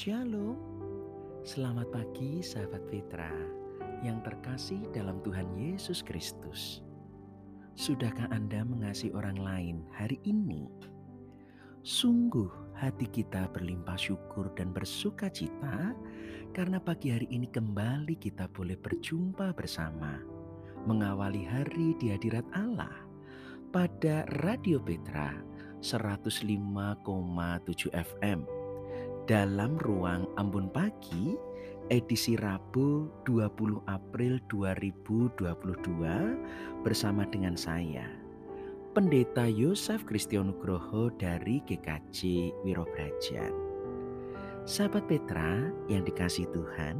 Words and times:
Shalom, 0.00 0.56
selamat 1.44 1.92
pagi 1.92 2.40
sahabat 2.40 2.88
Petra 2.88 3.36
yang 4.00 4.24
terkasih 4.24 4.80
dalam 4.96 5.20
Tuhan 5.20 5.52
Yesus 5.60 6.00
Kristus. 6.00 6.80
Sudahkah 7.76 8.32
Anda 8.32 8.64
mengasihi 8.64 9.12
orang 9.12 9.36
lain 9.36 9.84
hari 9.92 10.16
ini? 10.24 10.72
Sungguh 11.84 12.48
hati 12.80 13.12
kita 13.12 13.52
berlimpah 13.52 14.00
syukur 14.00 14.48
dan 14.56 14.72
bersuka 14.72 15.28
cita 15.28 15.92
karena 16.56 16.80
pagi 16.80 17.12
hari 17.12 17.28
ini 17.28 17.52
kembali 17.52 18.16
kita 18.16 18.48
boleh 18.48 18.80
berjumpa 18.80 19.52
bersama 19.52 20.16
mengawali 20.88 21.44
hari 21.44 21.92
di 22.00 22.08
hadirat 22.08 22.48
Allah 22.56 23.04
pada 23.68 24.24
Radio 24.48 24.80
Petra 24.80 25.36
105,7 25.84 27.04
FM 27.92 28.59
dalam 29.30 29.78
ruang 29.86 30.26
Ambon 30.34 30.66
Pagi 30.74 31.38
edisi 31.86 32.34
Rabu 32.34 33.06
20 33.30 33.86
April 33.86 34.42
2022 34.50 36.82
bersama 36.82 37.22
dengan 37.30 37.54
saya 37.54 38.10
Pendeta 38.90 39.46
Yosef 39.46 40.02
Kristionugroho 40.02 41.14
dari 41.14 41.62
GKJ 41.62 42.50
Wirobrajan. 42.66 43.54
Sahabat 44.66 45.06
Petra 45.06 45.62
yang 45.86 46.02
dikasih 46.02 46.50
Tuhan, 46.50 46.98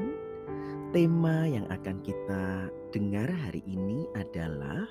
tema 0.95 1.51
yang 1.51 1.67
akan 1.67 1.99
kita 2.07 2.71
dengar 2.95 3.27
hari 3.27 3.67
ini 3.67 4.07
adalah 4.15 4.87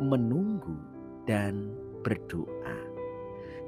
menunggu 0.00 0.80
dan 1.28 1.68
berdoa 2.00 2.81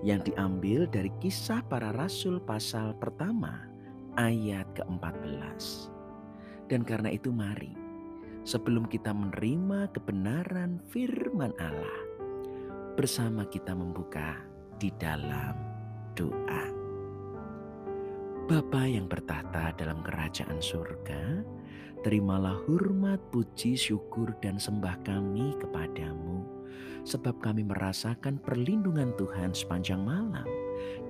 yang 0.02 0.24
diambil 0.24 0.88
dari 0.88 1.12
kisah 1.22 1.62
para 1.68 1.94
rasul 1.94 2.40
pasal 2.42 2.96
pertama 2.98 3.68
ayat 4.18 4.66
ke-14. 4.74 5.92
Dan 6.66 6.82
karena 6.82 7.12
itu 7.12 7.30
mari 7.30 7.76
sebelum 8.44 8.88
kita 8.88 9.12
menerima 9.12 9.92
kebenaran 9.92 10.80
firman 10.88 11.52
Allah 11.60 12.00
bersama 12.96 13.44
kita 13.46 13.76
membuka 13.76 14.38
di 14.80 14.88
dalam 14.96 15.54
doa. 16.16 16.64
Bapa 18.44 18.84
yang 18.84 19.08
bertahta 19.08 19.72
dalam 19.72 20.04
kerajaan 20.04 20.60
surga, 20.60 21.40
terimalah 22.04 22.60
hormat, 22.68 23.16
puji, 23.32 23.72
syukur, 23.72 24.36
dan 24.44 24.60
sembah 24.60 25.00
kami 25.00 25.56
kepadamu 25.56 26.53
sebab 27.04 27.38
kami 27.44 27.62
merasakan 27.64 28.40
perlindungan 28.40 29.12
Tuhan 29.20 29.52
sepanjang 29.52 30.00
malam, 30.02 30.48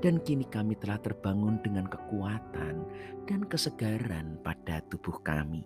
dan 0.03 0.19
kini 0.21 0.45
kami 0.51 0.75
telah 0.77 0.99
terbangun 1.01 1.63
dengan 1.63 1.87
kekuatan 1.87 2.85
dan 3.25 3.41
kesegaran 3.47 4.37
pada 4.43 4.83
tubuh 4.91 5.17
kami. 5.23 5.65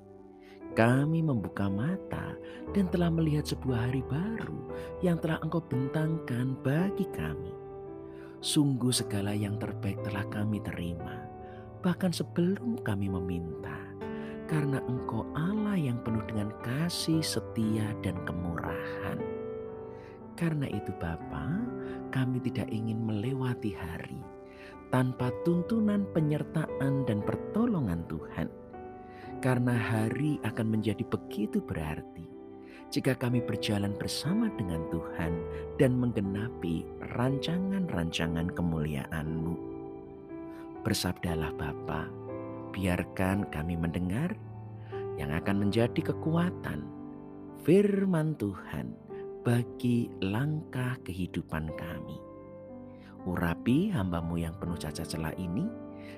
Kami 0.76 1.24
membuka 1.24 1.66
mata 1.66 2.38
dan 2.70 2.86
telah 2.92 3.10
melihat 3.10 3.42
sebuah 3.48 3.90
hari 3.90 4.04
baru 4.06 4.68
yang 5.02 5.18
telah 5.18 5.42
Engkau 5.42 5.64
bentangkan 5.64 6.54
bagi 6.62 7.08
kami. 7.10 7.50
Sungguh, 8.38 8.94
segala 8.94 9.34
yang 9.34 9.58
terbaik 9.58 9.98
telah 10.06 10.22
kami 10.30 10.62
terima, 10.62 11.26
bahkan 11.82 12.14
sebelum 12.14 12.78
kami 12.86 13.10
meminta, 13.10 13.74
karena 14.46 14.78
Engkau 14.86 15.26
Allah 15.34 15.74
yang 15.74 15.98
penuh 16.06 16.22
dengan 16.30 16.54
kasih, 16.62 17.26
setia, 17.26 17.90
dan 18.06 18.14
kemurahan. 18.22 19.18
Karena 20.38 20.70
itu 20.70 20.94
Bapa, 21.02 21.50
kami 22.14 22.38
tidak 22.46 22.70
ingin 22.70 23.02
melewati 23.02 23.74
hari 23.74 24.22
tanpa 24.94 25.34
tuntunan 25.42 26.06
penyertaan 26.14 27.02
dan 27.10 27.26
pertolongan 27.26 28.06
Tuhan. 28.06 28.46
Karena 29.42 29.74
hari 29.74 30.38
akan 30.46 30.78
menjadi 30.78 31.02
begitu 31.10 31.58
berarti 31.58 32.30
jika 32.94 33.18
kami 33.18 33.42
berjalan 33.42 33.98
bersama 33.98 34.46
dengan 34.54 34.86
Tuhan 34.94 35.32
dan 35.82 35.98
menggenapi 35.98 36.86
rancangan-rancangan 37.18 38.54
kemuliaan-Mu. 38.54 39.54
Bersabdalah 40.86 41.50
Bapa, 41.58 42.06
biarkan 42.70 43.50
kami 43.50 43.74
mendengar 43.74 44.38
yang 45.18 45.34
akan 45.34 45.66
menjadi 45.66 46.14
kekuatan 46.14 46.86
firman 47.66 48.38
Tuhan 48.38 49.07
bagi 49.48 50.12
langkah 50.20 51.00
kehidupan 51.08 51.72
kami. 51.72 52.20
Urapi 53.24 53.88
hambamu 53.88 54.36
yang 54.36 54.52
penuh 54.60 54.76
cacat 54.76 55.08
celah 55.08 55.32
ini, 55.40 55.64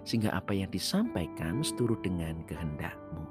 sehingga 0.03 0.35
apa 0.35 0.51
yang 0.51 0.67
disampaikan 0.75 1.63
seturut 1.63 2.03
dengan 2.03 2.43
kehendakmu. 2.51 3.23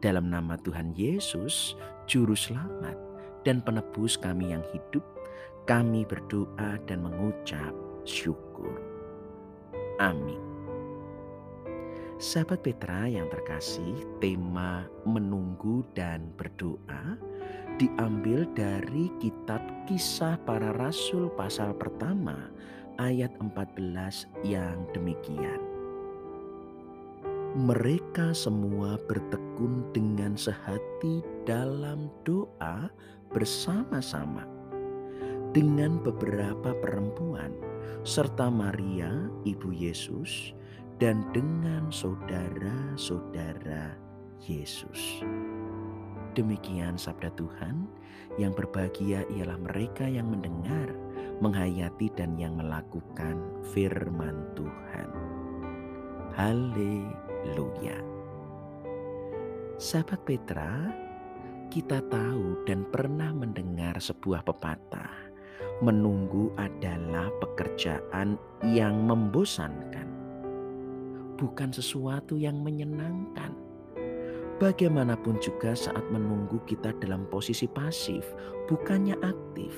Dalam 0.00 0.32
nama 0.32 0.56
Tuhan 0.56 0.96
Yesus, 0.96 1.76
Juru 2.08 2.32
Selamat 2.32 2.96
dan 3.44 3.60
Penebus 3.60 4.16
kami 4.16 4.56
yang 4.56 4.64
hidup, 4.72 5.04
kami 5.68 6.08
berdoa 6.08 6.80
dan 6.88 7.04
mengucap 7.04 7.76
syukur. 8.08 8.80
Amin. 10.00 10.40
Sahabat 12.16 12.64
Petra 12.64 13.12
yang 13.12 13.28
terkasih, 13.28 14.08
tema 14.24 14.88
menunggu 15.04 15.84
dan 15.92 16.32
berdoa 16.40 17.20
diambil 17.80 18.46
dari 18.52 19.10
kitab 19.18 19.64
kisah 19.90 20.38
para 20.46 20.70
rasul 20.76 21.32
pasal 21.34 21.74
pertama 21.74 22.52
ayat 23.00 23.32
14 23.40 24.28
yang 24.46 24.86
demikian. 24.92 25.72
Mereka 27.52 28.32
semua 28.32 28.96
bertekun 29.04 29.84
dengan 29.92 30.40
sehati 30.40 31.20
dalam 31.44 32.08
doa 32.24 32.88
bersama-sama 33.28 34.48
dengan 35.52 36.00
beberapa 36.00 36.72
perempuan 36.80 37.52
serta 38.08 38.48
Maria 38.48 39.28
ibu 39.44 39.68
Yesus 39.68 40.56
dan 40.96 41.28
dengan 41.36 41.92
saudara-saudara 41.92 44.00
Yesus. 44.40 45.20
Demikian 46.32 46.96
sabda 46.96 47.28
Tuhan, 47.36 47.84
yang 48.40 48.56
berbahagia 48.56 49.28
ialah 49.36 49.60
mereka 49.60 50.08
yang 50.08 50.32
mendengar, 50.32 50.88
menghayati 51.44 52.08
dan 52.16 52.40
yang 52.40 52.56
melakukan 52.56 53.36
firman 53.76 54.48
Tuhan. 54.56 55.08
Haleluya. 56.32 58.00
Sahabat 59.76 60.24
Petra, 60.24 60.88
kita 61.68 62.00
tahu 62.08 62.64
dan 62.64 62.88
pernah 62.88 63.36
mendengar 63.36 64.00
sebuah 64.00 64.40
pepatah. 64.48 65.12
Menunggu 65.84 66.48
adalah 66.56 67.28
pekerjaan 67.44 68.40
yang 68.64 69.04
membosankan, 69.04 70.08
bukan 71.36 71.76
sesuatu 71.76 72.40
yang 72.40 72.64
menyenangkan 72.64 73.52
Bagaimanapun 74.62 75.42
juga 75.42 75.74
saat 75.74 76.06
menunggu 76.14 76.62
kita 76.70 76.94
dalam 77.02 77.26
posisi 77.26 77.66
pasif, 77.66 78.22
bukannya 78.70 79.18
aktif. 79.18 79.74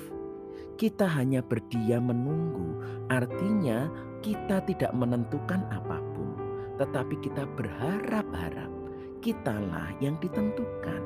Kita 0.77 1.09
hanya 1.09 1.41
berdiam 1.41 2.13
menunggu, 2.13 2.77
artinya 3.09 3.89
kita 4.21 4.61
tidak 4.69 4.93
menentukan 4.93 5.65
apa 5.73 5.97
pun, 6.13 6.37
tetapi 6.77 7.17
kita 7.17 7.49
berharap-harap 7.57 8.69
kitalah 9.25 9.89
yang 10.05 10.21
ditentukan. 10.21 11.01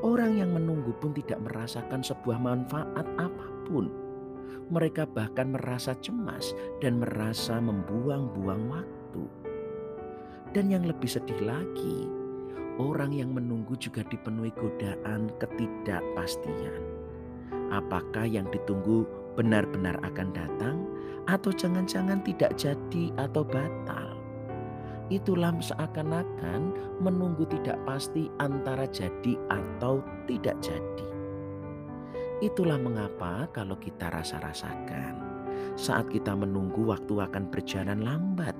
Orang 0.00 0.40
yang 0.40 0.56
menunggu 0.56 0.96
pun 0.96 1.12
tidak 1.12 1.44
merasakan 1.44 2.00
sebuah 2.00 2.40
manfaat 2.40 3.04
apa 3.20 3.46
pun. 3.68 3.92
Mereka 4.72 5.12
bahkan 5.12 5.52
merasa 5.52 5.92
cemas 6.00 6.56
dan 6.80 7.04
merasa 7.04 7.60
membuang-buang 7.60 8.64
waktu. 8.72 9.28
Dan 10.56 10.72
yang 10.72 10.88
lebih 10.88 11.12
sedih 11.12 11.44
lagi, 11.44 12.21
Orang 12.80 13.12
yang 13.12 13.36
menunggu 13.36 13.76
juga 13.76 14.00
dipenuhi 14.08 14.48
godaan 14.56 15.28
ketidakpastian. 15.36 16.80
Apakah 17.68 18.24
yang 18.24 18.48
ditunggu 18.48 19.04
benar-benar 19.36 19.96
akan 20.00 20.32
datang, 20.32 20.88
atau 21.28 21.52
jangan-jangan 21.52 22.24
tidak 22.24 22.56
jadi 22.56 23.12
atau 23.20 23.44
batal? 23.44 24.16
Itulah 25.12 25.52
seakan-akan 25.60 26.72
menunggu 27.04 27.44
tidak 27.48 27.76
pasti 27.84 28.32
antara 28.40 28.88
jadi 28.88 29.36
atau 29.52 30.00
tidak 30.24 30.56
jadi. 30.64 31.08
Itulah 32.40 32.80
mengapa, 32.80 33.46
kalau 33.52 33.76
kita 33.76 34.08
rasa-rasakan 34.08 35.32
saat 35.76 36.08
kita 36.12 36.36
menunggu, 36.36 36.84
waktu 36.84 37.14
akan 37.16 37.48
berjalan 37.48 38.04
lambat. 38.04 38.52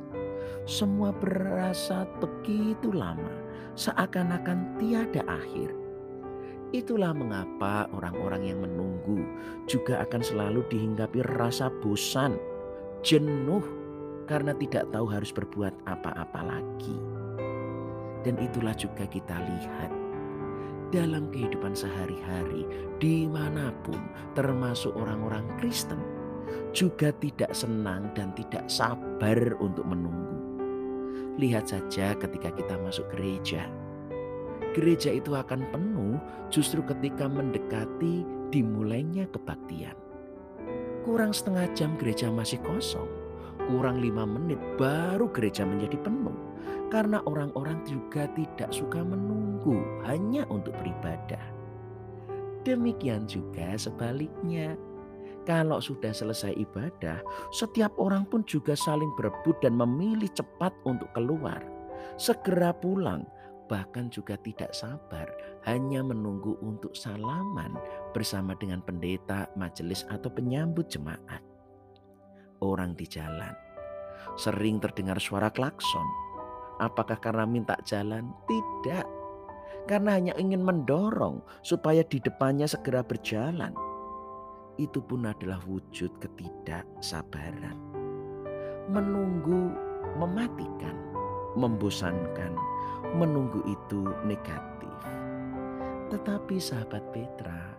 Semua 0.62 1.10
berasa 1.10 2.06
begitu 2.22 2.94
lama 2.94 3.34
seakan-akan 3.74 4.78
tiada 4.78 5.26
akhir. 5.26 5.74
Itulah 6.72 7.12
mengapa 7.12 7.90
orang-orang 7.92 8.48
yang 8.48 8.64
menunggu 8.64 9.20
juga 9.68 10.00
akan 10.06 10.22
selalu 10.24 10.64
dihinggapi 10.72 11.20
rasa 11.36 11.68
bosan, 11.84 12.40
jenuh, 13.04 13.60
karena 14.24 14.56
tidak 14.56 14.88
tahu 14.88 15.04
harus 15.10 15.34
berbuat 15.34 15.74
apa-apa 15.84 16.40
lagi. 16.40 16.96
Dan 18.22 18.38
itulah 18.38 18.72
juga 18.78 19.04
kita 19.04 19.34
lihat 19.34 19.90
dalam 20.94 21.28
kehidupan 21.34 21.74
sehari-hari 21.76 22.64
di 23.02 23.26
mana 23.26 23.74
pun 23.82 23.98
termasuk 24.38 24.94
orang-orang 24.94 25.44
Kristen 25.58 25.98
juga 26.72 27.12
tidak 27.20 27.52
senang 27.52 28.12
dan 28.16 28.32
tidak 28.32 28.64
sabar 28.68 29.56
untuk 29.60 29.84
menunggu. 29.84 30.31
Lihat 31.40 31.72
saja 31.72 32.12
ketika 32.16 32.52
kita 32.52 32.76
masuk 32.76 33.08
gereja. 33.16 33.64
Gereja 34.72 35.12
itu 35.12 35.36
akan 35.36 35.68
penuh 35.68 36.16
justru 36.48 36.80
ketika 36.84 37.28
mendekati 37.28 38.24
dimulainya 38.52 39.28
kebaktian. 39.32 39.96
Kurang 41.04 41.32
setengah 41.32 41.68
jam 41.76 41.96
gereja 41.96 42.28
masih 42.28 42.60
kosong. 42.64 43.08
Kurang 43.68 44.00
lima 44.00 44.24
menit 44.28 44.60
baru 44.76 45.28
gereja 45.32 45.64
menjadi 45.64 46.00
penuh. 46.00 46.36
Karena 46.92 47.24
orang-orang 47.24 47.80
juga 47.88 48.28
tidak 48.36 48.68
suka 48.68 49.00
menunggu 49.00 49.80
hanya 50.04 50.44
untuk 50.52 50.76
beribadah. 50.80 51.40
Demikian 52.62 53.24
juga 53.26 53.74
sebaliknya. 53.74 54.76
Kalau 55.42 55.82
sudah 55.82 56.14
selesai 56.14 56.54
ibadah, 56.54 57.18
setiap 57.50 57.90
orang 57.98 58.22
pun 58.30 58.46
juga 58.46 58.78
saling 58.78 59.10
berebut 59.18 59.58
dan 59.58 59.74
memilih 59.74 60.30
cepat 60.30 60.70
untuk 60.86 61.10
keluar. 61.18 61.58
Segera 62.14 62.70
pulang, 62.70 63.26
bahkan 63.66 64.06
juga 64.06 64.38
tidak 64.38 64.70
sabar 64.70 65.26
hanya 65.66 66.06
menunggu 66.06 66.54
untuk 66.62 66.94
salaman 66.94 67.74
bersama 68.14 68.54
dengan 68.54 68.86
pendeta, 68.86 69.50
majelis 69.58 70.06
atau 70.14 70.30
penyambut 70.30 70.86
jemaat. 70.86 71.42
Orang 72.62 72.94
di 72.94 73.10
jalan 73.10 73.50
sering 74.38 74.78
terdengar 74.78 75.18
suara 75.18 75.50
klakson. 75.50 76.06
Apakah 76.78 77.18
karena 77.18 77.44
minta 77.46 77.74
jalan? 77.82 78.30
Tidak. 78.46 79.06
Karena 79.90 80.14
hanya 80.14 80.34
ingin 80.38 80.62
mendorong 80.62 81.42
supaya 81.66 82.06
di 82.06 82.22
depannya 82.22 82.70
segera 82.70 83.02
berjalan 83.02 83.74
itu 84.80 85.04
pun 85.04 85.28
adalah 85.28 85.60
wujud 85.68 86.08
ketidaksabaran. 86.22 87.76
Menunggu 88.88 89.72
mematikan, 90.16 90.96
membosankan, 91.56 92.56
menunggu 93.16 93.60
itu 93.68 94.08
negatif. 94.24 94.96
Tetapi 96.12 96.56
sahabat 96.60 97.04
Petra, 97.12 97.76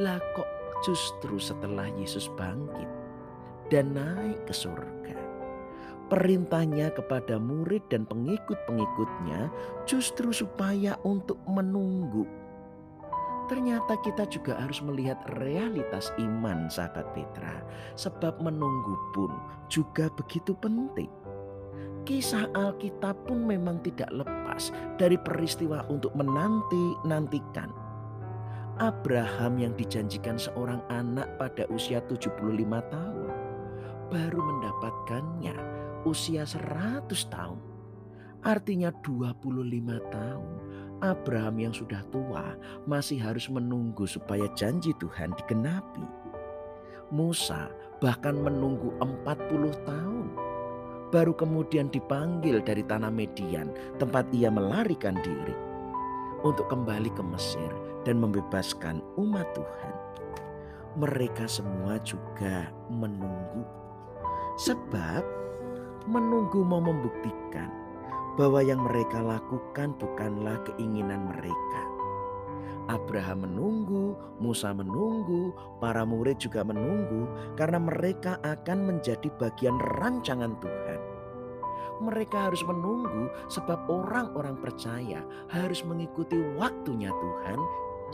lah 0.00 0.20
kok 0.36 0.48
justru 0.84 1.40
setelah 1.40 1.88
Yesus 1.96 2.28
bangkit 2.36 2.88
dan 3.72 3.96
naik 3.96 4.44
ke 4.48 4.54
surga. 4.54 5.16
Perintahnya 6.06 6.94
kepada 6.94 7.34
murid 7.34 7.82
dan 7.90 8.06
pengikut-pengikutnya 8.06 9.50
justru 9.90 10.30
supaya 10.30 10.94
untuk 11.02 11.42
menunggu 11.50 12.45
Ternyata 13.46 13.94
kita 14.02 14.26
juga 14.26 14.58
harus 14.58 14.82
melihat 14.82 15.22
realitas 15.38 16.10
iman 16.18 16.66
sahabat 16.66 17.06
Petra. 17.14 17.62
Sebab 17.94 18.42
menunggu 18.42 18.98
pun 19.14 19.30
juga 19.70 20.10
begitu 20.18 20.50
penting. 20.58 21.10
Kisah 22.06 22.50
Alkitab 22.54 23.26
pun 23.26 23.46
memang 23.46 23.82
tidak 23.82 24.10
lepas 24.14 24.70
dari 24.98 25.18
peristiwa 25.18 25.82
untuk 25.90 26.14
menanti-nantikan. 26.14 27.70
Abraham 28.76 29.56
yang 29.56 29.74
dijanjikan 29.74 30.36
seorang 30.36 30.84
anak 30.92 31.26
pada 31.40 31.64
usia 31.72 31.98
75 32.06 32.38
tahun 32.92 33.30
baru 34.12 34.38
mendapatkannya 34.38 35.56
usia 36.06 36.46
100 36.46 37.10
tahun. 37.26 37.58
Artinya 38.46 38.94
25 39.02 39.42
tahun 40.14 40.50
Abraham 41.04 41.60
yang 41.60 41.74
sudah 41.76 42.00
tua 42.08 42.56
masih 42.88 43.20
harus 43.20 43.52
menunggu 43.52 44.08
supaya 44.08 44.48
janji 44.56 44.96
Tuhan 44.96 45.36
digenapi. 45.36 46.04
Musa 47.12 47.68
bahkan 48.00 48.36
menunggu 48.36 48.92
40 48.98 49.72
tahun. 49.84 50.26
Baru 51.14 51.32
kemudian 51.38 51.86
dipanggil 51.92 52.58
dari 52.64 52.82
tanah 52.82 53.12
Median 53.12 53.70
tempat 54.00 54.26
ia 54.34 54.50
melarikan 54.50 55.14
diri. 55.22 55.54
Untuk 56.42 56.68
kembali 56.68 57.10
ke 57.14 57.22
Mesir 57.22 57.70
dan 58.04 58.18
membebaskan 58.18 59.00
umat 59.16 59.46
Tuhan. 59.54 59.94
Mereka 60.96 61.44
semua 61.46 62.00
juga 62.02 62.72
menunggu. 62.88 63.64
Sebab 64.56 65.22
menunggu 66.08 66.64
mau 66.64 66.80
membuktikan 66.80 67.85
bahwa 68.36 68.60
yang 68.60 68.84
mereka 68.84 69.24
lakukan 69.24 69.96
bukanlah 69.96 70.60
keinginan 70.68 71.32
mereka. 71.32 71.82
Abraham 72.86 73.50
menunggu, 73.50 74.14
Musa 74.38 74.70
menunggu, 74.70 75.50
para 75.82 76.06
murid 76.06 76.38
juga 76.38 76.62
menunggu 76.62 77.26
karena 77.58 77.82
mereka 77.82 78.38
akan 78.46 78.94
menjadi 78.94 79.26
bagian 79.42 79.74
rancangan 79.98 80.54
Tuhan. 80.62 81.00
Mereka 81.96 82.52
harus 82.52 82.62
menunggu 82.62 83.32
sebab 83.50 83.88
orang-orang 83.88 84.60
percaya 84.60 85.24
harus 85.50 85.82
mengikuti 85.82 86.36
waktunya 86.54 87.10
Tuhan, 87.10 87.58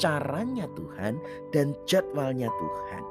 caranya 0.01 0.71
Tuhan, 0.73 1.21
dan 1.51 1.77
jadwalnya 1.85 2.49
Tuhan. 2.49 3.03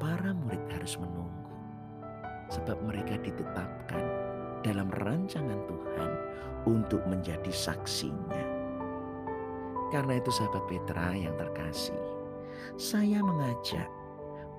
Para 0.00 0.30
murid 0.32 0.62
harus 0.72 0.96
menunggu 0.96 1.42
sebab 2.52 2.78
mereka 2.84 3.16
ditetapkan 3.20 4.11
dalam 4.62 4.88
rancangan 4.90 5.60
Tuhan 5.66 6.10
untuk 6.66 7.02
menjadi 7.10 7.50
saksinya. 7.50 8.44
Karena 9.92 10.16
itu 10.16 10.32
sahabat 10.32 10.64
Petra 10.70 11.12
yang 11.12 11.36
terkasih, 11.36 12.00
saya 12.80 13.20
mengajak 13.20 13.90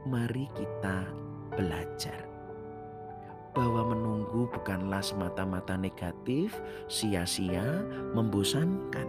mari 0.05 0.45
kita 0.53 1.09
belajar 1.57 2.33
bahwa 3.53 3.93
menunggu 3.93 4.49
bukanlah 4.49 5.01
semata-mata 5.01 5.77
negatif, 5.77 6.57
sia-sia, 6.89 7.85
membosankan. 8.17 9.05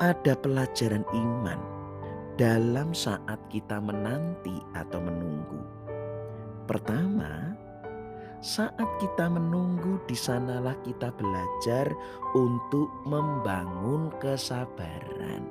Ada 0.00 0.32
pelajaran 0.40 1.04
iman 1.12 1.60
dalam 2.40 2.96
saat 2.96 3.36
kita 3.52 3.82
menanti 3.82 4.56
atau 4.72 5.02
menunggu. 5.02 5.60
Pertama, 6.64 7.52
saat 8.38 8.86
kita 9.02 9.26
menunggu 9.26 9.98
di 10.06 10.14
sanalah 10.14 10.78
kita 10.86 11.10
belajar 11.18 11.90
untuk 12.38 12.86
membangun 13.02 14.14
kesabaran. 14.22 15.42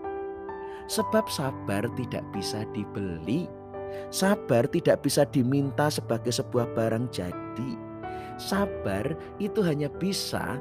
Sebab 0.87 1.27
sabar 1.27 1.83
tidak 1.99 2.23
bisa 2.31 2.63
dibeli. 2.71 3.51
Sabar 4.07 4.71
tidak 4.71 5.03
bisa 5.03 5.27
diminta 5.27 5.91
sebagai 5.91 6.31
sebuah 6.31 6.71
barang 6.71 7.11
jadi. 7.11 7.71
Sabar 8.39 9.19
itu 9.43 9.59
hanya 9.67 9.91
bisa 9.91 10.55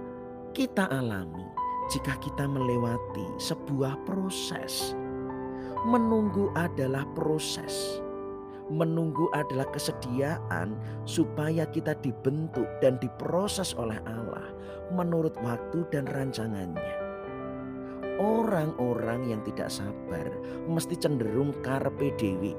kita 0.50 0.90
alami 0.90 1.46
jika 1.94 2.18
kita 2.18 2.50
melewati 2.50 3.38
sebuah 3.38 4.02
proses. 4.02 4.98
Menunggu 5.86 6.50
adalah 6.58 7.06
proses 7.14 8.02
menunggu 8.66 9.30
adalah 9.30 9.66
kesediaan 9.70 10.74
supaya 11.06 11.66
kita 11.70 11.94
dibentuk 12.02 12.66
dan 12.82 12.98
diproses 12.98 13.74
oleh 13.78 13.98
Allah 14.06 14.50
menurut 14.90 15.34
waktu 15.42 15.86
dan 15.90 16.06
rancangannya. 16.10 17.06
Orang-orang 18.16 19.28
yang 19.28 19.40
tidak 19.44 19.68
sabar 19.68 20.26
mesti 20.64 20.96
cenderung 20.96 21.52
karpe 21.60 22.16
dewi, 22.16 22.56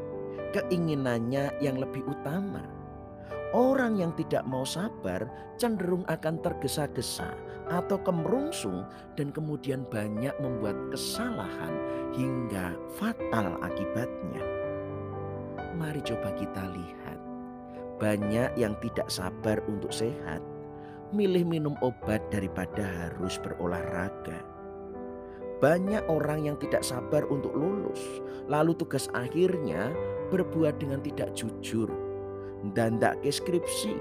keinginannya 0.54 1.50
yang 1.60 1.82
lebih 1.82 2.06
utama. 2.06 2.62
Orang 3.56 3.96
yang 3.98 4.12
tidak 4.20 4.44
mau 4.44 4.68
sabar 4.68 5.24
cenderung 5.56 6.04
akan 6.12 6.44
tergesa-gesa 6.44 7.32
atau 7.72 7.98
kemerungsung 8.04 8.84
dan 9.16 9.32
kemudian 9.32 9.88
banyak 9.88 10.36
membuat 10.44 10.76
kesalahan 10.92 11.74
hingga 12.12 12.76
fatal 13.00 13.56
akibatnya 13.64 14.57
mari 15.78 16.02
coba 16.02 16.34
kita 16.34 16.66
lihat. 16.74 17.20
Banyak 18.02 18.58
yang 18.58 18.74
tidak 18.82 19.10
sabar 19.10 19.62
untuk 19.70 19.94
sehat, 19.94 20.42
milih 21.14 21.46
minum 21.46 21.78
obat 21.86 22.20
daripada 22.34 22.84
harus 22.84 23.38
berolahraga. 23.42 24.42
Banyak 25.58 26.06
orang 26.06 26.46
yang 26.46 26.58
tidak 26.62 26.86
sabar 26.86 27.26
untuk 27.34 27.54
lulus, 27.58 28.22
lalu 28.46 28.78
tugas 28.78 29.10
akhirnya 29.18 29.90
berbuat 30.30 30.78
dengan 30.78 31.02
tidak 31.02 31.34
jujur. 31.34 31.90
Dan 32.74 33.02
tak 33.02 33.22
ke 33.26 33.34
skripsi, 33.34 33.98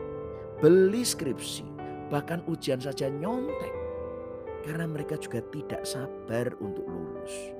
beli 0.60 1.00
skripsi, 1.00 1.64
bahkan 2.12 2.44
ujian 2.48 2.80
saja 2.80 3.08
nyontek. 3.08 3.72
Karena 4.68 4.84
mereka 4.84 5.16
juga 5.16 5.40
tidak 5.54 5.86
sabar 5.88 6.52
untuk 6.60 6.84
lulus. 6.84 7.54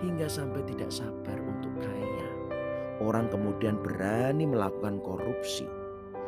Hingga 0.00 0.26
sampai 0.26 0.64
tidak 0.64 0.88
sabar 0.88 1.36
untuk 1.36 1.76
kaya 1.84 1.99
orang 3.00 3.32
kemudian 3.32 3.80
berani 3.80 4.44
melakukan 4.44 5.00
korupsi 5.00 5.66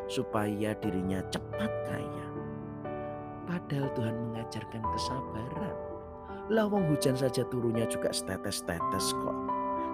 supaya 0.08 0.74
dirinya 0.80 1.20
cepat 1.28 1.72
kaya. 1.88 2.26
Padahal 3.46 3.88
Tuhan 3.92 4.16
mengajarkan 4.28 4.82
kesabaran. 4.96 5.76
Lawang 6.50 6.88
hujan 6.90 7.14
saja 7.14 7.46
turunnya 7.48 7.86
juga 7.86 8.10
setetes-tetes 8.10 9.14
kok. 9.14 9.38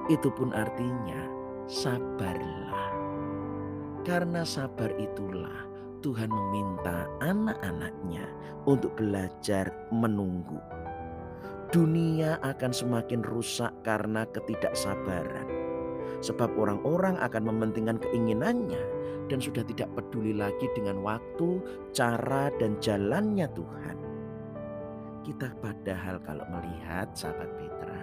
Itu 0.09 0.33
pun 0.33 0.55
artinya 0.57 1.29
sabarlah. 1.69 2.91
Karena 4.07 4.41
sabar 4.47 4.89
itulah 4.97 5.69
Tuhan 6.01 6.31
meminta 6.31 7.11
anak-anaknya 7.21 8.25
untuk 8.65 8.95
belajar 8.97 9.69
menunggu. 9.93 10.57
Dunia 11.69 12.41
akan 12.41 12.73
semakin 12.73 13.21
rusak 13.21 13.75
karena 13.85 14.25
ketidaksabaran. 14.33 15.58
Sebab 16.19 16.59
orang-orang 16.59 17.15
akan 17.23 17.47
mementingkan 17.47 18.03
keinginannya 18.03 18.83
dan 19.29 19.39
sudah 19.39 19.63
tidak 19.63 19.93
peduli 19.95 20.35
lagi 20.35 20.67
dengan 20.75 20.99
waktu, 21.05 21.63
cara, 21.93 22.51
dan 22.59 22.75
jalannya 22.81 23.47
Tuhan. 23.53 23.97
Kita 25.23 25.53
padahal 25.61 26.17
kalau 26.25 26.49
melihat 26.49 27.13
sahabat 27.13 27.53
Petra, 27.61 28.01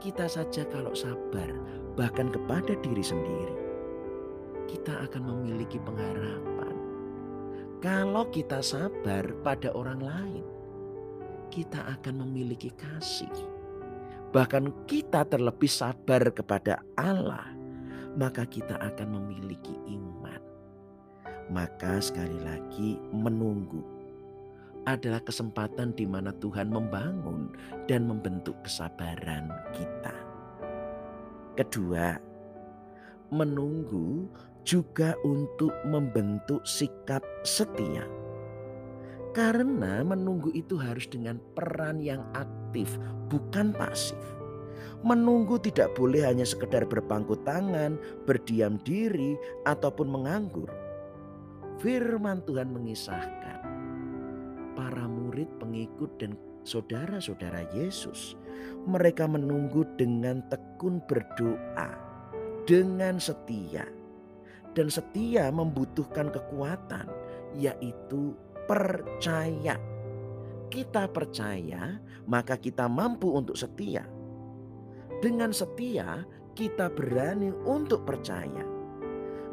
kita 0.00 0.24
saja 0.24 0.64
kalau 0.72 0.96
sabar 0.96 1.52
bahkan 1.94 2.32
kepada 2.32 2.72
diri 2.80 3.04
sendiri, 3.04 3.56
kita 4.66 5.04
akan 5.04 5.22
memiliki 5.22 5.76
pengharapan. 5.84 6.74
Kalau 7.84 8.24
kita 8.32 8.64
sabar 8.64 9.28
pada 9.44 9.68
orang 9.76 10.00
lain, 10.00 10.44
kita 11.52 11.84
akan 12.00 12.24
memiliki 12.24 12.72
kasih. 12.72 13.53
Bahkan 14.34 14.90
kita 14.90 15.22
terlebih 15.30 15.70
sabar 15.70 16.26
kepada 16.34 16.82
Allah, 16.98 17.54
maka 18.18 18.42
kita 18.42 18.74
akan 18.82 19.22
memiliki 19.22 19.78
iman. 19.94 20.42
Maka 21.54 22.02
sekali 22.02 22.42
lagi 22.42 22.98
menunggu 23.14 23.78
adalah 24.90 25.22
kesempatan 25.22 25.94
di 25.94 26.02
mana 26.02 26.34
Tuhan 26.42 26.66
membangun 26.66 27.54
dan 27.86 28.10
membentuk 28.10 28.58
kesabaran 28.66 29.54
kita. 29.70 30.16
Kedua, 31.54 32.18
menunggu 33.30 34.26
juga 34.66 35.14
untuk 35.22 35.70
membentuk 35.86 36.66
sikap 36.66 37.22
setia. 37.46 38.02
Karena 39.34 40.06
menunggu 40.06 40.54
itu 40.54 40.78
harus 40.78 41.10
dengan 41.10 41.42
peran 41.58 41.98
yang 41.98 42.22
aktif, 42.38 42.94
bukan 43.26 43.74
pasif. 43.74 44.22
Menunggu 45.02 45.58
tidak 45.58 45.92
boleh 45.98 46.22
hanya 46.22 46.46
sekedar 46.46 46.86
berpangku 46.86 47.36
tangan, 47.42 47.98
berdiam 48.24 48.78
diri, 48.86 49.34
ataupun 49.66 50.06
menganggur. 50.06 50.70
Firman 51.82 52.46
Tuhan 52.46 52.70
mengisahkan 52.70 53.58
para 54.78 55.04
murid 55.10 55.50
pengikut 55.58 56.14
dan 56.22 56.38
saudara-saudara 56.62 57.66
Yesus. 57.74 58.38
Mereka 58.86 59.26
menunggu 59.26 59.82
dengan 59.98 60.46
tekun 60.46 61.02
berdoa, 61.10 61.90
dengan 62.70 63.18
setia. 63.18 63.82
Dan 64.74 64.90
setia 64.90 65.50
membutuhkan 65.50 66.30
kekuatan, 66.30 67.06
yaitu 67.54 68.34
percaya. 68.66 69.76
Kita 70.68 71.06
percaya, 71.06 72.02
maka 72.26 72.58
kita 72.58 72.90
mampu 72.90 73.30
untuk 73.30 73.54
setia 73.54 74.02
dengan 75.24 75.56
setia, 75.56 76.20
kita 76.52 76.92
berani 76.92 77.48
untuk 77.64 78.04
percaya. 78.04 78.60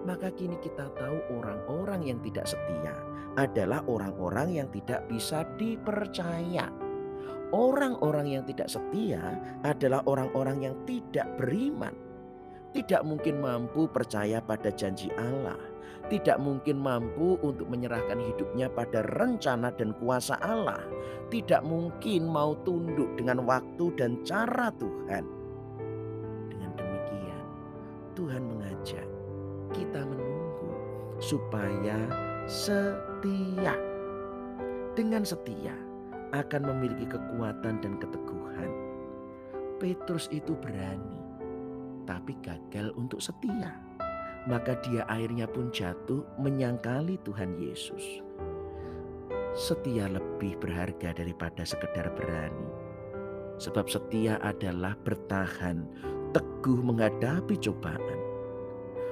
Maka 0.03 0.27
kini 0.36 0.60
kita 0.60 0.91
tahu 1.00 1.39
orang-orang 1.39 2.12
yang 2.12 2.20
tidak 2.20 2.44
setia 2.44 2.91
adalah 3.39 3.80
orang-orang 3.88 4.51
yang 4.51 4.68
tidak 4.75 5.08
bisa 5.08 5.48
dipercaya. 5.56 6.68
Orang-orang 7.56 8.36
yang 8.36 8.44
tidak 8.44 8.68
setia 8.68 9.39
adalah 9.63 10.03
orang-orang 10.03 10.60
yang 10.60 10.75
tidak 10.84 11.39
beriman. 11.39 11.96
Tidak 12.75 13.08
mungkin 13.08 13.39
mampu 13.39 13.88
percaya 13.88 14.44
pada 14.44 14.75
janji 14.75 15.08
Allah. 15.15 15.70
Tidak 16.12 16.38
mungkin 16.44 16.84
mampu 16.84 17.39
untuk 17.39 17.72
menyerahkan 17.72 18.20
hidupnya 18.20 18.68
pada 18.68 19.00
rencana 19.15 19.72
dan 19.72 19.96
kuasa 19.96 20.36
Allah. 20.44 20.84
Tidak 21.32 21.63
mungkin 21.63 22.27
mau 22.27 22.60
tunduk 22.68 23.15
dengan 23.15 23.48
waktu 23.48 23.96
dan 23.96 24.20
cara 24.27 24.68
Tuhan 24.75 25.41
Tuhan 28.22 28.44
mengajak 28.44 29.08
kita 29.74 30.06
menunggu 30.06 30.72
supaya 31.18 31.98
setia. 32.46 33.75
Dengan 34.94 35.24
setia 35.24 35.74
akan 36.36 36.62
memiliki 36.70 37.08
kekuatan 37.08 37.80
dan 37.80 37.98
keteguhan. 37.98 38.72
Petrus 39.80 40.30
itu 40.30 40.53
berani, 40.60 41.18
tapi 42.06 42.38
gagal 42.46 42.94
untuk 42.94 43.24
setia. 43.24 43.74
Maka 44.50 44.74
dia 44.81 45.05
akhirnya 45.05 45.45
pun 45.45 45.69
jatuh 45.69 46.25
menyangkali 46.41 47.21
Tuhan 47.21 47.62
Yesus. 47.62 48.25
Setia 49.53 50.07
lebih 50.07 50.57
berharga 50.57 51.13
daripada 51.13 51.62
sekedar 51.62 52.10
berani. 52.17 52.71
Sebab 53.62 53.86
setia 53.86 54.41
adalah 54.41 54.98
bertahan 55.05 55.86
teguh 56.33 56.81
menghadapi 56.81 57.60
cobaan. 57.62 58.19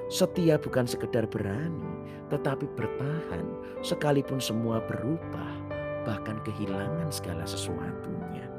Setia 0.09 0.57
bukan 0.57 0.89
sekedar 0.89 1.29
berani, 1.29 2.09
tetapi 2.33 2.65
bertahan 2.73 3.45
sekalipun 3.85 4.41
semua 4.41 4.81
berubah, 4.89 5.53
bahkan 6.01 6.41
kehilangan 6.41 7.13
segala 7.13 7.45
sesuatunya. 7.45 8.49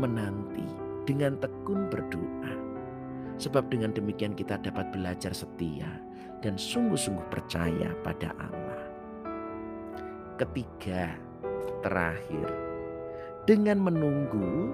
Menanti 0.00 0.64
dengan 1.04 1.36
tekun 1.36 1.92
berdoa, 1.92 2.52
sebab 3.36 3.68
dengan 3.68 3.92
demikian 3.92 4.32
kita 4.32 4.60
dapat 4.60 4.92
belajar 4.92 5.32
setia 5.32 5.88
dan 6.40 6.60
sungguh-sungguh 6.60 7.26
percaya 7.32 7.92
pada 8.04 8.32
Allah. 8.40 8.82
Ketiga, 10.36 11.16
terakhir, 11.80 12.48
dengan 13.48 13.80
menunggu 13.80 14.72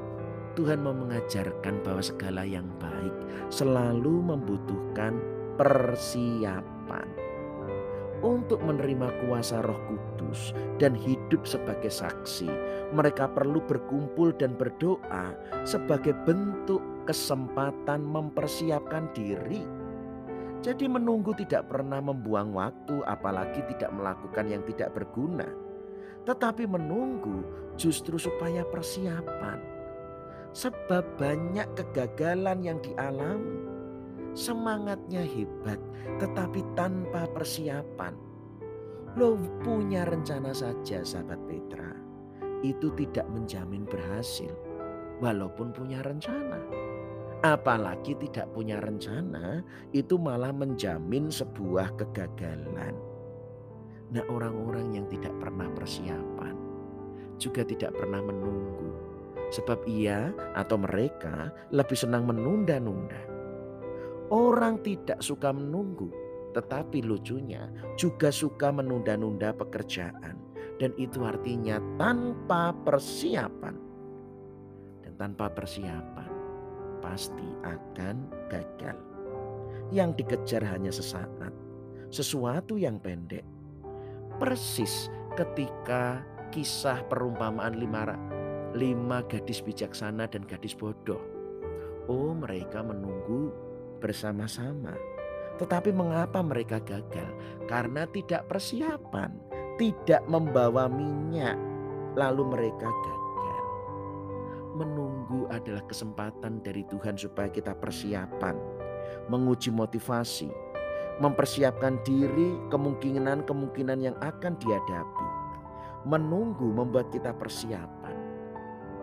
Tuhan 0.52 0.85
mau 0.85 0.92
mengajarkan 0.92 1.81
bahwa 1.81 2.02
segala 2.04 2.45
yang 2.45 2.69
baik 2.76 3.14
selalu 3.49 4.21
membutuhkan 4.21 5.16
persiapan 5.57 7.09
untuk 8.21 8.62
menerima 8.62 9.11
kuasa 9.25 9.64
Roh 9.64 9.81
Kudus 9.88 10.52
dan 10.76 10.92
hidup 10.92 11.49
sebagai 11.49 11.90
saksi. 11.90 12.49
Mereka 12.92 13.33
perlu 13.33 13.64
berkumpul 13.64 14.37
dan 14.37 14.54
berdoa 14.54 15.35
sebagai 15.64 16.12
bentuk 16.28 16.81
kesempatan 17.04 18.02
mempersiapkan 18.02 19.11
diri. 19.14 19.62
Jadi, 20.62 20.87
menunggu 20.87 21.35
tidak 21.35 21.71
pernah 21.71 21.99
membuang 21.99 22.54
waktu, 22.54 23.02
apalagi 23.06 23.66
tidak 23.75 23.90
melakukan 23.90 24.47
yang 24.47 24.62
tidak 24.62 24.94
berguna, 24.94 25.50
tetapi 26.23 26.71
menunggu 26.71 27.42
justru 27.75 28.14
supaya 28.14 28.62
persiapan 28.62 29.73
Sebab 30.52 31.16
banyak 31.16 31.64
kegagalan 31.73 32.61
yang 32.61 32.78
dialami. 32.85 33.73
Semangatnya 34.32 35.25
hebat 35.25 35.80
tetapi 36.21 36.61
tanpa 36.76 37.25
persiapan. 37.32 38.16
Lo 39.16 39.37
punya 39.61 40.09
rencana 40.09 40.52
saja 40.52 41.04
sahabat 41.04 41.40
Petra. 41.49 41.92
Itu 42.64 42.92
tidak 42.97 43.28
menjamin 43.32 43.88
berhasil. 43.88 44.52
Walaupun 45.21 45.73
punya 45.73 46.00
rencana. 46.04 46.61
Apalagi 47.42 48.14
tidak 48.22 48.54
punya 48.54 48.78
rencana 48.78 49.66
itu 49.90 50.14
malah 50.14 50.54
menjamin 50.54 51.26
sebuah 51.26 51.99
kegagalan. 51.99 52.94
Nah 54.14 54.25
orang-orang 54.30 54.94
yang 54.94 55.06
tidak 55.11 55.34
pernah 55.42 55.66
persiapan 55.75 56.54
juga 57.42 57.66
tidak 57.66 57.99
pernah 57.99 58.22
menunggu 58.22 58.94
sebab 59.52 59.82
ia 59.84 60.32
atau 60.56 60.80
mereka 60.80 61.52
lebih 61.75 61.99
senang 61.99 62.25
menunda-nunda. 62.25 63.20
Orang 64.32 64.80
tidak 64.80 65.20
suka 65.20 65.52
menunggu, 65.52 66.08
tetapi 66.56 67.04
lucunya 67.04 67.68
juga 68.00 68.32
suka 68.32 68.72
menunda-nunda 68.72 69.52
pekerjaan, 69.52 70.40
dan 70.80 70.96
itu 70.96 71.20
artinya 71.26 71.76
tanpa 72.00 72.72
persiapan. 72.87 73.76
Dan 75.04 75.12
tanpa 75.20 75.52
persiapan 75.52 76.22
pasti 77.02 77.44
akan 77.66 78.30
gagal. 78.49 78.97
Yang 79.92 80.25
dikejar 80.25 80.64
hanya 80.64 80.88
sesaat, 80.88 81.52
sesuatu 82.09 82.80
yang 82.80 82.97
pendek. 83.02 83.44
Persis 84.40 85.12
ketika 85.37 86.25
kisah 86.49 87.04
perumpamaan 87.11 87.76
lima 87.76 88.16
lima 88.73 89.21
gadis 89.28 89.61
bijaksana 89.61 90.25
dan 90.30 90.49
gadis 90.49 90.73
bodoh. 90.73 91.21
Oh, 92.09 92.32
mereka 92.32 92.80
menunggu 92.80 93.52
bersama-sama. 94.00 94.97
Tetapi 95.61 95.92
mengapa 95.92 96.40
mereka 96.40 96.80
gagal? 96.82 97.28
Karena 97.68 98.09
tidak 98.11 98.49
persiapan, 98.49 99.30
tidak 99.78 100.25
membawa 100.26 100.88
minyak, 100.90 101.54
lalu 102.16 102.42
mereka 102.49 102.88
gagal. 102.88 103.22
Menunggu 104.73 105.45
adalah 105.52 105.85
kesempatan 105.85 106.64
dari 106.64 106.81
Tuhan 106.88 107.21
supaya 107.21 107.52
kita 107.52 107.76
persiapan, 107.76 108.57
menguji 109.29 109.69
motivasi, 109.69 110.49
mempersiapkan 111.21 112.00
diri 112.00 112.57
kemungkinan-kemungkinan 112.73 113.99
yang 114.00 114.17
akan 114.25 114.57
dihadapi. 114.57 115.29
Menunggu 116.09 116.73
membuat 116.73 117.12
kita 117.12 117.37
persiapan 117.37 118.17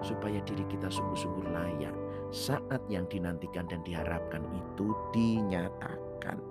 supaya 0.02 0.42
diri 0.42 0.66
kita 0.66 0.90
sungguh-sungguh 0.90 1.54
layak 1.54 1.94
saat 2.34 2.82
yang 2.90 3.06
dinantikan 3.06 3.70
dan 3.70 3.86
diharapkan 3.86 4.42
itu 4.50 4.98
dinyatakan. 5.14 6.42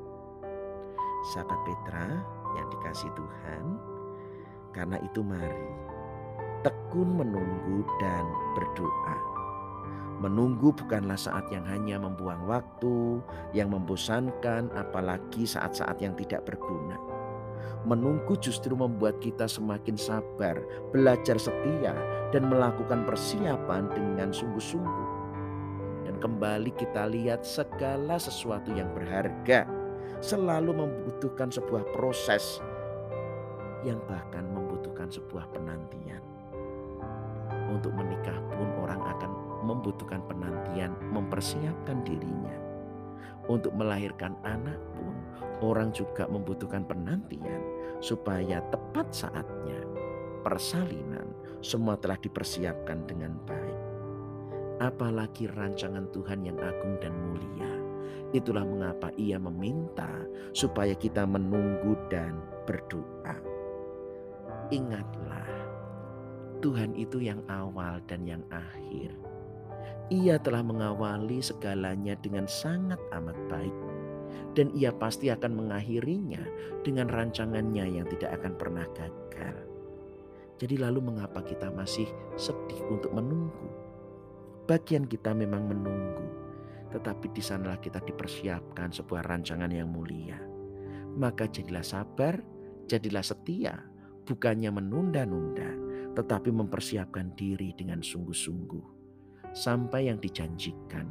Sahabat 1.35 1.59
Petra 1.67 2.23
yang 2.55 2.67
dikasih 2.71 3.11
Tuhan, 3.19 3.65
karena 4.71 5.03
itu 5.03 5.27
mari 5.27 5.88
tekun 6.67 7.19
menunggu 7.19 7.87
dan 8.03 8.25
berdoa. 8.59 9.17
Menunggu 10.19 10.75
bukanlah 10.75 11.15
saat 11.15 11.47
yang 11.55 11.62
hanya 11.62 12.03
membuang 12.03 12.43
waktu, 12.50 13.23
yang 13.55 13.71
membosankan, 13.71 14.67
apalagi 14.75 15.47
saat-saat 15.47 16.03
yang 16.03 16.19
tidak 16.19 16.43
berguna. 16.43 16.99
Menunggu 17.87 18.35
justru 18.43 18.75
membuat 18.75 19.23
kita 19.23 19.47
semakin 19.47 19.95
sabar, 19.95 20.59
belajar 20.91 21.38
setia, 21.38 21.95
dan 22.35 22.50
melakukan 22.50 23.07
persiapan 23.07 23.87
dengan 23.95 24.35
sungguh-sungguh. 24.35 25.11
Dan 26.03 26.19
kembali 26.19 26.75
kita 26.75 27.07
lihat 27.07 27.47
segala 27.47 28.19
sesuatu 28.19 28.75
yang 28.75 28.91
berharga 28.99 29.71
selalu 30.19 30.83
membutuhkan 30.83 31.55
sebuah 31.55 31.87
proses 31.95 32.59
yang 33.87 34.03
bahkan 34.11 34.43
membutuhkan 34.50 35.07
sebuah 35.07 35.47
penantian. 35.55 36.28
Untuk 37.69 37.93
menikah 37.93 38.37
pun 38.53 38.69
orang 38.81 39.01
akan 39.05 39.31
membutuhkan 39.69 40.25
penantian 40.25 40.97
mempersiapkan 41.13 42.01
dirinya. 42.03 42.57
Untuk 43.49 43.73
melahirkan 43.77 44.37
anak 44.45 44.81
pun 44.97 45.15
orang 45.65 45.93
juga 45.93 46.29
membutuhkan 46.29 46.85
penantian 46.85 47.61
supaya 48.01 48.61
tepat 48.69 49.09
saatnya 49.13 49.81
persalinan 50.45 51.29
semua 51.61 51.99
telah 51.99 52.17
dipersiapkan 52.21 53.05
dengan 53.09 53.35
baik. 53.45 53.81
Apalagi 54.79 55.51
rancangan 55.51 56.07
Tuhan 56.15 56.47
yang 56.47 56.59
agung 56.63 56.97
dan 57.03 57.13
mulia. 57.13 57.73
Itulah 58.31 58.63
mengapa 58.63 59.09
ia 59.17 59.41
meminta 59.41 60.09
supaya 60.53 60.93
kita 60.93 61.25
menunggu 61.25 61.97
dan 62.13 62.39
berdoa. 62.69 63.37
Ingatlah, 64.69 65.48
Tuhan 66.59 66.99
itu 66.99 67.23
yang 67.23 67.38
awal 67.47 68.03
dan 68.11 68.27
yang 68.27 68.43
akhir. 68.50 69.15
Ia 70.09 70.41
telah 70.41 70.65
mengawali 70.65 71.38
segalanya 71.45 72.17
dengan 72.19 72.49
sangat 72.49 72.99
amat 73.12 73.37
baik, 73.53 73.77
dan 74.57 74.73
Ia 74.73 74.91
pasti 74.91 75.29
akan 75.29 75.55
mengakhirinya 75.55 76.41
dengan 76.81 77.12
rancangannya 77.12 77.85
yang 78.00 78.07
tidak 78.09 78.41
akan 78.41 78.57
pernah 78.57 78.87
gagal. 78.97 79.57
Jadi, 80.59 80.75
lalu 80.81 80.99
mengapa 81.12 81.45
kita 81.45 81.71
masih 81.71 82.09
sedih 82.35 82.83
untuk 82.91 83.15
menunggu? 83.15 83.69
Bagian 84.67 85.07
kita 85.07 85.31
memang 85.37 85.71
menunggu, 85.71 86.27
tetapi 86.91 87.31
di 87.31 87.45
sanalah 87.45 87.79
kita 87.79 88.03
dipersiapkan 88.03 88.91
sebuah 88.91 89.29
rancangan 89.29 89.71
yang 89.71 89.93
mulia. 89.93 90.41
Maka 91.15 91.47
jadilah 91.47 91.85
sabar, 91.85 92.41
jadilah 92.91 93.23
setia, 93.23 93.87
bukannya 94.27 94.73
menunda-nunda, 94.73 95.88
tetapi 96.18 96.50
mempersiapkan 96.50 97.31
diri 97.38 97.70
dengan 97.78 98.02
sungguh-sungguh 98.02 98.98
sampai 99.54 100.11
yang 100.11 100.18
dijanjikan 100.18 101.07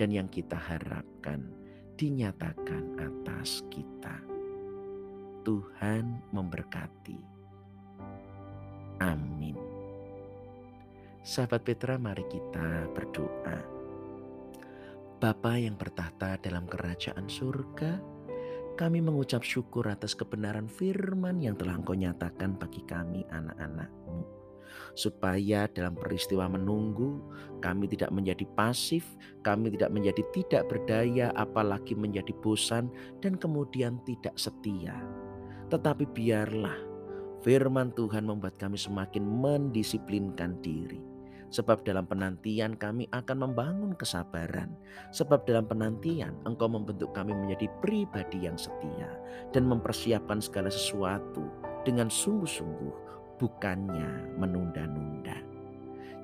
dan 0.00 0.08
yang 0.08 0.24
kita 0.32 0.56
harapkan 0.56 1.52
dinyatakan 2.00 2.96
atas 2.96 3.60
kita. 3.68 4.16
Tuhan 5.44 6.32
memberkati. 6.32 7.20
Amin. 9.04 9.56
Sahabat 11.20 11.68
Petra, 11.68 12.00
mari 12.00 12.24
kita 12.32 12.88
berdoa. 12.96 13.60
Bapa 15.20 15.60
yang 15.60 15.76
bertahta 15.76 16.40
dalam 16.40 16.64
kerajaan 16.64 17.28
surga, 17.28 18.00
kami 18.80 19.04
mengucap 19.04 19.44
syukur 19.44 19.92
atas 19.92 20.16
kebenaran 20.16 20.72
firman 20.72 21.36
yang 21.44 21.52
telah 21.52 21.76
Engkau 21.76 21.98
nyatakan 21.98 22.56
bagi 22.56 22.80
kami 22.86 23.28
anak-anakmu 23.28 24.37
supaya 24.94 25.70
dalam 25.70 25.94
peristiwa 25.94 26.48
menunggu 26.48 27.20
kami 27.58 27.90
tidak 27.90 28.14
menjadi 28.14 28.46
pasif, 28.54 29.04
kami 29.42 29.74
tidak 29.74 29.90
menjadi 29.90 30.22
tidak 30.30 30.62
berdaya, 30.70 31.34
apalagi 31.34 31.98
menjadi 31.98 32.30
bosan 32.38 32.90
dan 33.18 33.34
kemudian 33.34 33.98
tidak 34.06 34.34
setia. 34.38 34.94
Tetapi 35.68 36.08
biarlah 36.14 36.78
firman 37.42 37.92
Tuhan 37.94 38.26
membuat 38.26 38.56
kami 38.56 38.78
semakin 38.78 39.22
mendisiplinkan 39.22 40.58
diri. 40.64 41.00
Sebab 41.48 41.80
dalam 41.80 42.04
penantian 42.04 42.76
kami 42.76 43.08
akan 43.08 43.48
membangun 43.48 43.96
kesabaran. 43.96 44.76
Sebab 45.16 45.48
dalam 45.48 45.64
penantian 45.64 46.36
engkau 46.44 46.68
membentuk 46.68 47.16
kami 47.16 47.32
menjadi 47.32 47.72
pribadi 47.80 48.44
yang 48.44 48.60
setia. 48.60 49.08
Dan 49.56 49.64
mempersiapkan 49.64 50.44
segala 50.44 50.68
sesuatu 50.68 51.48
dengan 51.88 52.12
sungguh-sungguh 52.12 53.07
bukannya 53.38 54.36
menunda-nunda. 54.36 55.38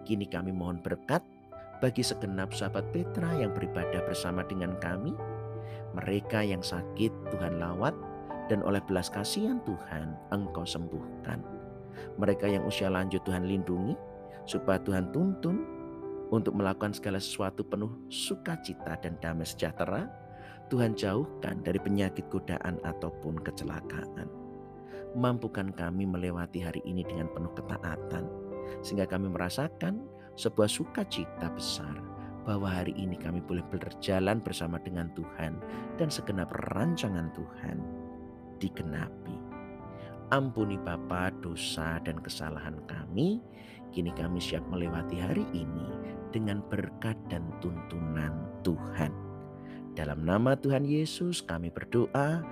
Kini 0.05 0.29
kami 0.29 0.53
mohon 0.53 0.83
berkat 0.85 1.25
bagi 1.81 2.05
segenap 2.05 2.53
sahabat 2.53 2.85
Petra 2.93 3.33
yang 3.41 3.55
beribadah 3.57 4.05
bersama 4.05 4.45
dengan 4.45 4.77
kami. 4.83 5.17
Mereka 5.95 6.43
yang 6.45 6.61
sakit 6.61 7.11
Tuhan 7.31 7.63
lawat 7.63 7.95
dan 8.51 8.61
oleh 8.67 8.83
belas 8.85 9.09
kasihan 9.09 9.63
Tuhan 9.65 10.13
engkau 10.35 10.67
sembuhkan. 10.67 11.41
Mereka 12.21 12.51
yang 12.51 12.67
usia 12.67 12.91
lanjut 12.91 13.23
Tuhan 13.25 13.47
lindungi 13.47 13.95
supaya 14.45 14.77
Tuhan 14.83 15.15
tuntun 15.15 15.57
untuk 16.29 16.53
melakukan 16.59 16.93
segala 16.93 17.23
sesuatu 17.23 17.63
penuh 17.65 18.11
sukacita 18.11 18.99
dan 19.01 19.17
damai 19.23 19.47
sejahtera. 19.47 20.11
Tuhan 20.73 20.97
jauhkan 20.97 21.61
dari 21.61 21.77
penyakit 21.79 22.27
godaan 22.33 22.81
ataupun 22.83 23.37
kecelakaan. 23.45 24.44
Mampukan 25.15 25.71
kami 25.71 26.11
melewati 26.11 26.59
hari 26.59 26.83
ini 26.83 27.07
dengan 27.07 27.31
penuh 27.31 27.55
ketaatan, 27.55 28.27
sehingga 28.83 29.07
kami 29.07 29.31
merasakan 29.31 30.03
sebuah 30.35 30.67
sukacita 30.67 31.55
besar 31.55 31.95
bahwa 32.43 32.67
hari 32.67 32.99
ini 32.99 33.15
kami 33.15 33.39
boleh 33.39 33.63
berjalan 33.71 34.43
bersama 34.43 34.83
dengan 34.83 35.07
Tuhan 35.15 35.55
dan 36.03 36.11
segenap 36.11 36.51
rancangan 36.67 37.31
Tuhan 37.31 37.79
digenapi. 38.59 39.39
Ampuni 40.35 40.75
Bapa 40.83 41.31
dosa 41.39 42.03
dan 42.03 42.19
kesalahan 42.19 42.83
kami, 42.91 43.39
kini 43.95 44.11
kami 44.19 44.43
siap 44.43 44.67
melewati 44.67 45.15
hari 45.15 45.47
ini 45.55 46.19
dengan 46.35 46.59
berkat 46.67 47.15
dan 47.31 47.47
tuntunan 47.63 48.35
Tuhan. 48.67 49.15
Dalam 49.95 50.27
nama 50.27 50.59
Tuhan 50.59 50.83
Yesus 50.83 51.39
kami 51.39 51.71
berdoa 51.71 52.43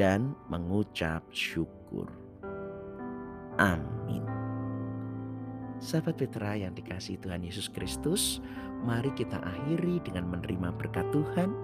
dan 0.00 0.32
mengucap 0.48 1.20
syukur 1.28 1.75
syukur. 1.86 2.10
Amin. 3.62 4.26
Sahabat 5.78 6.18
Petra 6.18 6.58
yang 6.58 6.74
dikasih 6.74 7.22
Tuhan 7.22 7.46
Yesus 7.46 7.70
Kristus, 7.70 8.42
mari 8.82 9.14
kita 9.14 9.38
akhiri 9.38 10.02
dengan 10.02 10.26
menerima 10.34 10.74
berkat 10.74 11.06
Tuhan. 11.14 11.54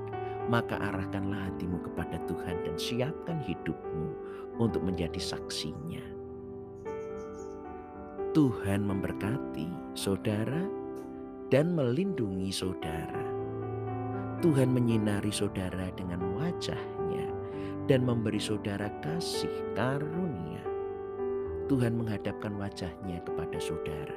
Maka 0.51 0.75
arahkanlah 0.75 1.55
hatimu 1.55 1.79
kepada 1.87 2.19
Tuhan 2.27 2.67
dan 2.67 2.75
siapkan 2.75 3.39
hidupmu 3.47 4.07
untuk 4.59 4.83
menjadi 4.83 5.19
saksinya. 5.23 6.03
Tuhan 8.35 8.83
memberkati 8.83 9.95
saudara 9.95 10.67
dan 11.47 11.79
melindungi 11.79 12.51
saudara. 12.51 13.23
Tuhan 14.43 14.75
menyinari 14.75 15.31
saudara 15.31 15.95
dengan 15.95 16.35
wajahnya 16.35 17.02
dan 17.93 18.09
memberi 18.09 18.41
saudara 18.41 18.89
kasih 19.05 19.53
karunia. 19.77 20.65
Tuhan 21.69 21.93
menghadapkan 21.93 22.57
wajahnya 22.57 23.21
kepada 23.21 23.61
saudara 23.61 24.17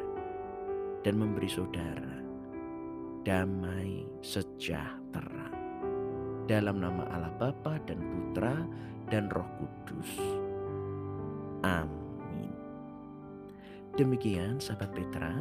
dan 1.04 1.20
memberi 1.20 1.52
saudara 1.52 2.24
damai 3.28 4.08
sejahtera. 4.24 5.52
Dalam 6.48 6.80
nama 6.80 7.04
Allah 7.12 7.36
Bapa 7.36 7.76
dan 7.84 8.00
Putra 8.00 8.64
dan 9.12 9.28
Roh 9.36 9.50
Kudus. 9.60 10.24
Amin. 11.68 12.56
Demikian 14.00 14.64
sahabat 14.64 14.96
Petra, 14.96 15.36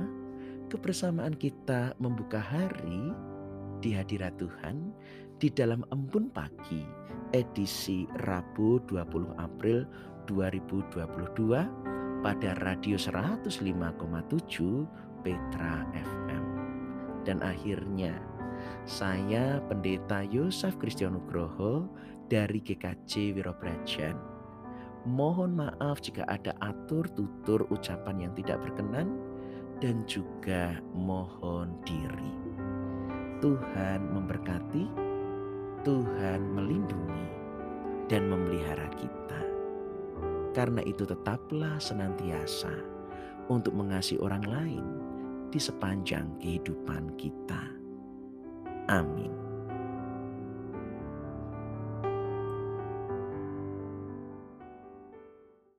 kebersamaan 0.74 1.38
kita 1.38 1.94
membuka 2.02 2.42
hari 2.42 3.14
di 3.78 3.94
hadirat 3.94 4.34
Tuhan 4.42 4.90
di 5.38 5.46
dalam 5.54 5.86
embun 5.94 6.34
pagi 6.34 6.82
edisi 7.34 8.06
Rabu 8.22 8.78
20 8.86 9.34
April 9.42 9.82
2022 10.30 12.22
pada 12.22 12.50
radio 12.62 12.94
105,7 12.94 13.58
Petra 15.26 15.82
FM. 15.90 16.44
Dan 17.26 17.42
akhirnya 17.42 18.14
saya 18.86 19.58
Pendeta 19.66 20.22
Yosef 20.22 20.78
Kristianugroho 20.78 21.90
dari 22.30 22.62
GKJ 22.62 23.34
Wirobrajan. 23.34 24.14
Mohon 25.04 25.68
maaf 25.68 26.00
jika 26.00 26.24
ada 26.30 26.56
atur 26.64 27.04
tutur 27.12 27.68
ucapan 27.68 28.24
yang 28.24 28.32
tidak 28.38 28.62
berkenan 28.64 29.20
dan 29.82 30.06
juga 30.08 30.80
mohon 30.96 31.76
diri. 31.84 32.32
Tuhan 33.44 34.00
memberkati, 34.16 35.03
Tuhan 35.84 36.40
melindungi 36.56 37.28
dan 38.08 38.32
memelihara 38.32 38.88
kita. 38.96 39.40
Karena 40.56 40.80
itu 40.80 41.04
tetaplah 41.04 41.76
senantiasa 41.76 42.72
untuk 43.52 43.76
mengasihi 43.76 44.16
orang 44.24 44.44
lain 44.48 44.86
di 45.52 45.60
sepanjang 45.60 46.40
kehidupan 46.40 47.12
kita. 47.20 47.68
Amin. 48.88 49.43